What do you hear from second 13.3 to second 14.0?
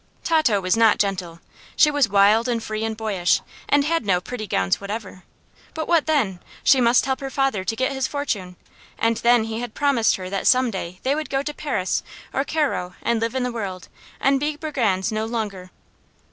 in the world,